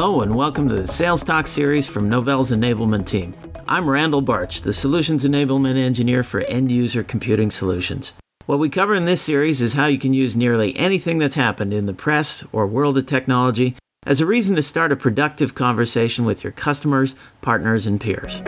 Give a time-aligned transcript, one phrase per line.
[0.00, 3.34] Hello, and welcome to the Sales Talk series from Novell's enablement team.
[3.66, 8.12] I'm Randal Barch, the Solutions Enablement Engineer for End User Computing Solutions.
[8.46, 11.74] What we cover in this series is how you can use nearly anything that's happened
[11.74, 13.74] in the press or world of technology
[14.06, 18.40] as a reason to start a productive conversation with your customers, partners, and peers.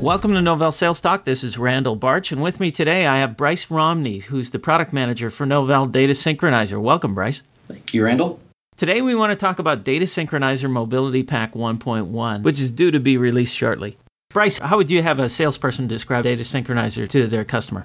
[0.00, 1.24] Welcome to Novell Sales Talk.
[1.24, 4.94] This is Randal Barch, and with me today I have Bryce Romney, who's the product
[4.94, 6.80] manager for Novell Data Synchronizer.
[6.80, 7.42] Welcome, Bryce.
[7.68, 8.40] Thank you, Randal.
[8.78, 12.98] Today we want to talk about Data Synchronizer Mobility Pack 1.1, which is due to
[12.98, 13.98] be released shortly.
[14.30, 17.84] Bryce, how would you have a salesperson describe Data Synchronizer to their customer?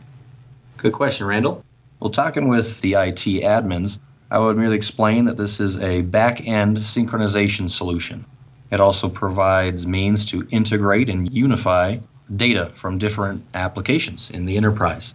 [0.78, 1.66] Good question, Randal.
[2.00, 4.00] Well, talking with the IT admins,
[4.32, 8.23] I would merely explain that this is a back end synchronization solution.
[8.72, 11.98] It also provides means to integrate and unify
[12.36, 15.14] data from different applications in the enterprise.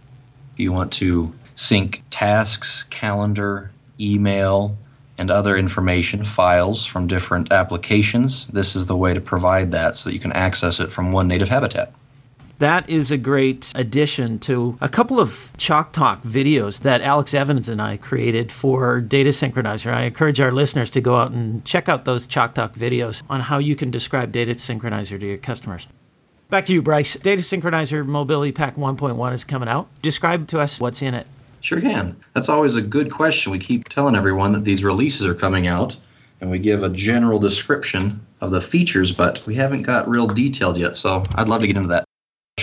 [0.53, 4.77] If you want to sync tasks, calendar, email,
[5.17, 10.09] and other information files from different applications, this is the way to provide that so
[10.09, 11.93] that you can access it from one native habitat.
[12.61, 17.67] That is a great addition to a couple of Chalk Talk videos that Alex Evans
[17.67, 19.91] and I created for Data Synchronizer.
[19.91, 23.41] I encourage our listeners to go out and check out those Chalk Talk videos on
[23.41, 25.87] how you can describe Data Synchronizer to your customers.
[26.51, 27.15] Back to you, Bryce.
[27.15, 29.87] Data Synchronizer Mobility Pack 1.1 is coming out.
[30.03, 31.25] Describe to us what's in it.
[31.61, 32.15] Sure can.
[32.35, 33.51] That's always a good question.
[33.51, 35.97] We keep telling everyone that these releases are coming out,
[36.41, 40.77] and we give a general description of the features, but we haven't got real detailed
[40.77, 42.05] yet, so I'd love to get into that.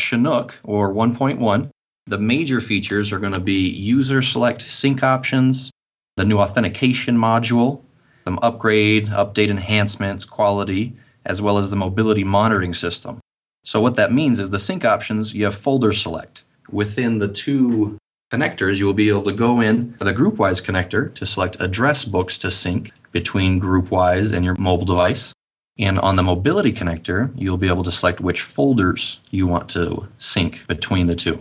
[0.09, 1.71] Chinook or 1.1,
[2.07, 5.71] the major features are going to be user select sync options,
[6.17, 7.83] the new authentication module,
[8.25, 13.21] some upgrade, update enhancements, quality, as well as the mobility monitoring system.
[13.65, 16.43] So, what that means is the sync options, you have folder select.
[16.71, 17.99] Within the two
[18.33, 22.39] connectors, you will be able to go in the GroupWise connector to select address books
[22.39, 25.35] to sync between GroupWise and your mobile device.
[25.79, 30.09] And on the mobility connector, you'll be able to select which folders you want to
[30.19, 31.41] sync between the two.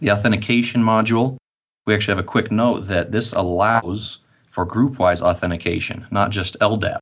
[0.00, 1.36] The authentication module,
[1.86, 4.18] we actually have a quick note that this allows
[4.52, 6.98] for GroupWise authentication, not just LDAP.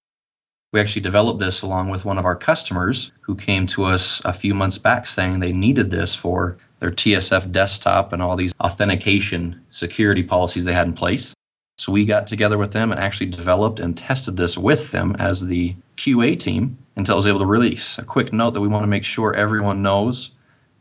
[0.73, 4.33] We actually developed this along with one of our customers who came to us a
[4.33, 9.61] few months back saying they needed this for their TSF desktop and all these authentication
[9.71, 11.35] security policies they had in place.
[11.81, 15.47] So we got together with them and actually developed and tested this with them as
[15.47, 17.97] the QA team until I was able to release.
[17.97, 20.33] A quick note that we want to make sure everyone knows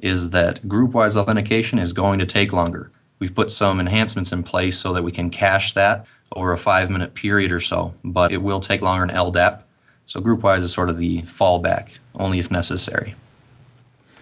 [0.01, 2.91] is that GroupWise authentication is going to take longer.
[3.19, 6.89] We've put some enhancements in place so that we can cache that over a five
[6.89, 9.61] minute period or so, but it will take longer in LDAP.
[10.07, 13.15] So GroupWise is sort of the fallback, only if necessary.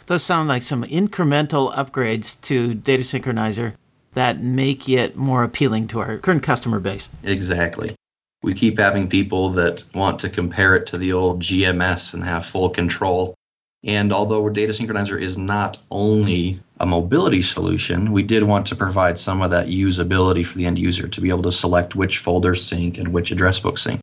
[0.06, 3.74] Those sound like some incremental upgrades to Data Synchronizer
[4.18, 7.08] that make it more appealing to our current customer base.
[7.24, 7.96] Exactly.
[8.42, 12.44] We keep having people that want to compare it to the old GMS and have
[12.44, 13.36] full control.
[13.84, 19.20] And although Data Synchronizer is not only a mobility solution, we did want to provide
[19.20, 22.66] some of that usability for the end user to be able to select which folders
[22.66, 24.02] sync and which address book sync.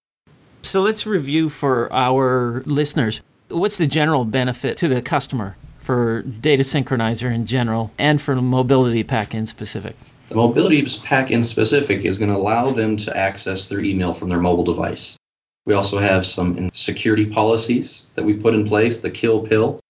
[0.62, 6.62] So let's review for our listeners what's the general benefit to the customer for Data
[6.62, 9.96] Synchronizer in general and for Mobility Pack in specific?
[10.30, 14.30] The Mobility Pack in specific is going to allow them to access their email from
[14.30, 15.16] their mobile device.
[15.66, 19.80] We also have some security policies that we put in place, the kill pill,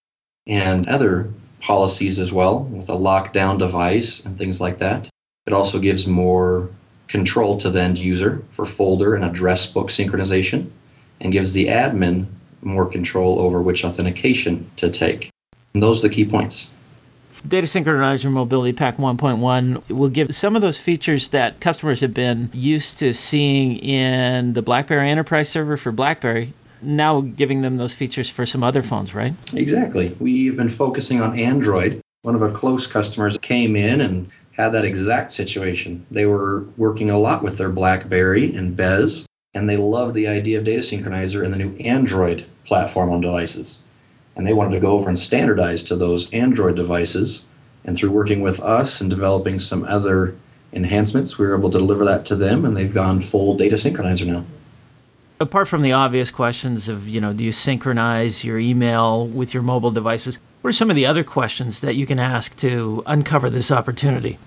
[0.47, 5.09] and other policies as well with a lockdown device and things like that.
[5.47, 6.69] It also gives more
[7.07, 10.69] control to the end user for folder and address book synchronization
[11.21, 12.25] and gives the admin
[12.61, 15.29] more control over which authentication to take.
[15.75, 16.69] And those are the key points.
[17.45, 22.49] Data Synchronizer Mobility Pack 1.1 will give some of those features that customers have been
[22.53, 28.29] used to seeing in the BlackBerry Enterprise Server for BlackBerry, now giving them those features
[28.29, 29.33] for some other phones, right?
[29.53, 30.15] Exactly.
[30.17, 31.99] We've been focusing on Android.
[32.21, 36.05] One of our close customers came in and had that exact situation.
[36.09, 40.57] They were working a lot with their BlackBerry and BES, and they loved the idea
[40.57, 43.83] of Data Synchronizer and the new Android platform on devices
[44.35, 47.45] and they wanted to go over and standardize to those Android devices.
[47.85, 50.35] And through working with us and developing some other
[50.73, 54.25] enhancements, we were able to deliver that to them, and they've gone full data synchronizer
[54.25, 54.43] now.
[55.39, 59.63] Apart from the obvious questions of, you know, do you synchronize your email with your
[59.63, 60.39] mobile devices?
[60.61, 64.39] What are some of the other questions that you can ask to uncover this opportunity?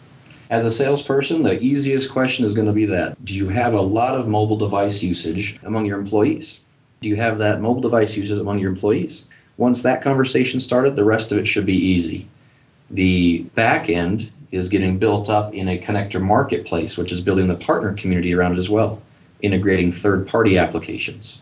[0.50, 3.80] As a salesperson, the easiest question is going to be that Do you have a
[3.80, 6.60] lot of mobile device usage among your employees?
[7.02, 9.26] Do you have that mobile device usage among your employees?
[9.58, 12.28] Once that conversation started, the rest of it should be easy.
[12.90, 17.56] The back end is getting built up in a connector marketplace, which is building the
[17.56, 19.02] partner community around it as well,
[19.42, 21.40] integrating third party applications.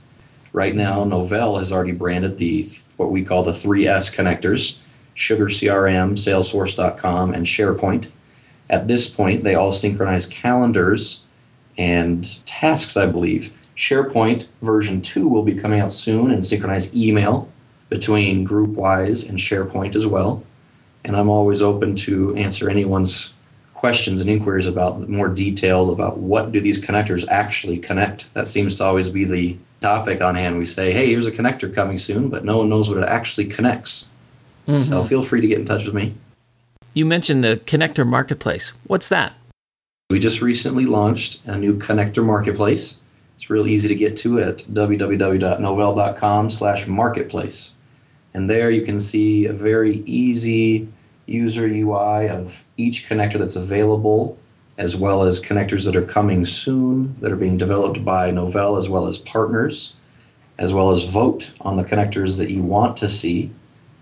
[0.53, 4.79] Right now, Novell has already branded the what we call the 3S connectors
[5.15, 8.11] Sugar CRM, Salesforce.com, and SharePoint.
[8.69, 11.21] At this point, they all synchronize calendars
[11.79, 13.53] and tasks, I believe.
[13.77, 17.51] SharePoint version 2 will be coming out soon and synchronize email
[17.89, 20.43] between GroupWise and SharePoint as well.
[21.05, 23.33] And I'm always open to answer anyone's
[23.75, 28.25] questions and inquiries about more detail about what do these connectors actually connect.
[28.35, 30.59] That seems to always be the topic on hand.
[30.59, 33.47] We say, hey, here's a connector coming soon, but no one knows what it actually
[33.47, 34.07] connects.
[34.67, 34.81] Mm-hmm.
[34.81, 36.15] So feel free to get in touch with me.
[36.95, 38.73] You mentioned the connector marketplace.
[38.87, 39.35] What's that?
[40.09, 42.99] We just recently launched a new connector marketplace.
[43.37, 47.73] It's real easy to get to at www.novell.com slash marketplace.
[48.37, 50.87] And there you can see a very easy
[51.25, 54.37] user UI of each connector that's available,
[54.77, 58.91] as well as connectors that are coming soon that are being developed by Novell as
[58.91, 59.95] well as partners,
[60.59, 63.51] as well as vote on the connectors that you want to see,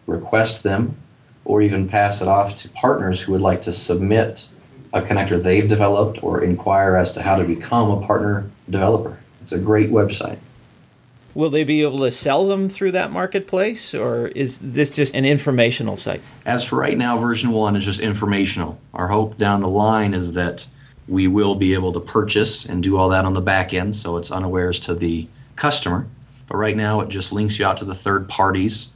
[0.08, 0.96] request them,
[1.44, 4.48] or even pass it off to partners who would like to submit
[4.94, 9.16] a connector they've developed or inquire as to how to become a partner developer.
[9.42, 10.38] It's a great website.
[11.34, 15.24] Will they be able to sell them through that marketplace, or is this just an
[15.24, 16.22] informational site?
[16.46, 18.78] As for right now, version one is just informational.
[18.92, 20.66] Our hope down the line is that
[21.08, 24.16] we will be able to purchase and do all that on the back end, so
[24.16, 25.26] it's unawares to the
[25.56, 26.06] customer.
[26.46, 28.90] But right now, it just links you out to the third parties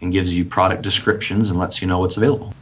[0.00, 2.54] and gives you product descriptions and lets you know what's available.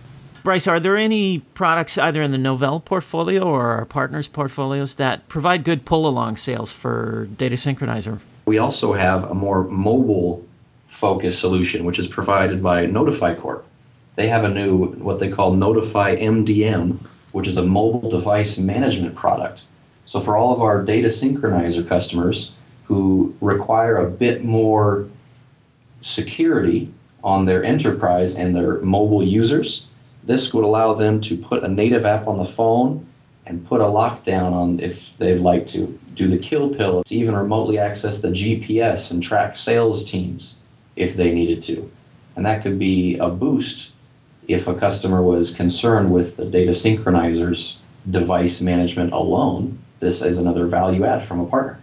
[0.43, 5.29] Bryce, are there any products either in the Novell portfolio or our partners' portfolios that
[5.29, 8.21] provide good pull along sales for Data Synchronizer?
[8.51, 10.45] We also have a more mobile
[10.89, 13.65] focused solution, which is provided by Notify Corp.
[14.17, 16.99] They have a new, what they call Notify MDM,
[17.31, 19.61] which is a mobile device management product.
[20.07, 22.51] So, for all of our Data Synchronizer customers
[22.87, 25.09] who require a bit more
[26.01, 26.93] security
[27.23, 29.87] on their enterprise and their mobile users.
[30.25, 33.07] This would allow them to put a native app on the phone
[33.47, 37.35] and put a lockdown on if they'd like to do the kill pill, to even
[37.35, 40.59] remotely access the GPS and track sales teams
[40.97, 41.91] if they needed to.
[42.37, 43.91] And that could be a boost
[44.49, 47.77] if a customer was concerned with the data synchronizers
[48.11, 49.79] device management alone.
[50.01, 51.79] This is another value add from a partner.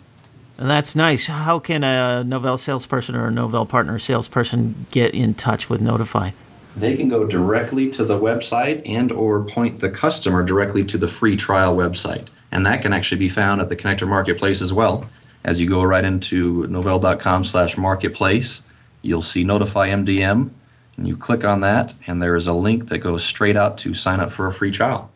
[0.58, 1.28] And that's nice.
[1.28, 6.32] How can a Novell salesperson or a Novell partner salesperson get in touch with Notify?
[6.76, 11.08] They can go directly to the website and or point the customer directly to the
[11.08, 12.28] free trial website.
[12.52, 15.08] And that can actually be found at the Connector Marketplace as well.
[15.44, 18.64] As you go right into novell.com slash marketplace,
[19.02, 20.50] you'll see Notify MDM,
[20.98, 23.94] and you click on that, and there is a link that goes straight out to
[23.94, 25.10] sign up for a free trial.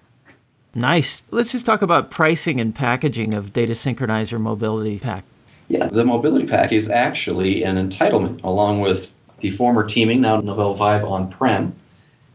[0.73, 1.23] Nice.
[1.31, 5.25] Let's just talk about pricing and packaging of Data Synchronizer Mobility Pack.
[5.67, 10.77] Yeah, the Mobility Pack is actually an entitlement along with the former teaming, now Novell
[10.77, 11.75] Vibe on prem,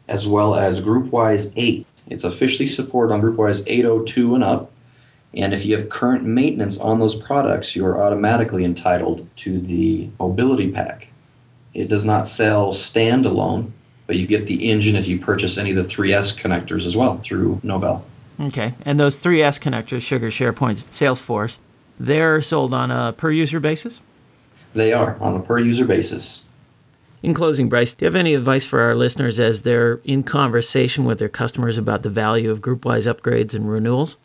[0.08, 1.86] as well as GroupWise 8.
[2.08, 4.70] It's officially supported on GroupWise 802 and up.
[5.34, 10.08] And if you have current maintenance on those products, you are automatically entitled to the
[10.18, 11.08] Mobility Pack.
[11.74, 13.70] It does not sell standalone,
[14.06, 17.18] but you get the engine if you purchase any of the 3S connectors as well
[17.18, 18.02] through Novell.
[18.40, 18.72] Okay.
[18.84, 21.58] And those 3S connectors, Sugar, SharePoint, Salesforce,
[21.98, 24.00] they're sold on a per user basis?
[24.74, 26.42] They are on a per user basis.
[27.22, 31.04] In closing, Bryce, do you have any advice for our listeners as they're in conversation
[31.04, 34.18] with their customers about the value of GroupWise upgrades and renewals?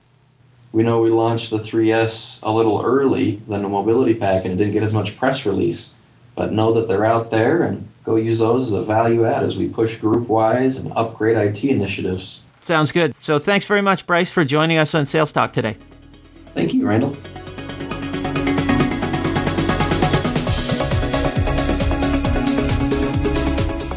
[0.73, 4.57] We know we launched the 3S a little early than the Mobility Pack and it
[4.57, 5.91] didn't get as much press release,
[6.35, 9.57] but know that they're out there and go use those as a value add as
[9.57, 12.39] we push GroupWise and upgrade IT initiatives.
[12.61, 13.13] Sounds good.
[13.15, 15.77] So thanks very much, Bryce, for joining us on Sales Talk today.
[16.53, 17.17] Thank you, Randal.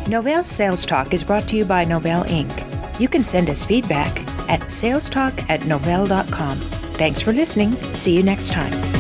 [0.07, 3.01] Novell Sales Talk is brought to you by Novell Inc.
[3.01, 6.59] You can send us feedback at salestalk at novell.com.
[6.95, 7.75] Thanks for listening.
[7.93, 8.94] See you next time.